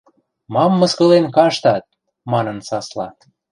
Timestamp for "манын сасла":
2.31-3.07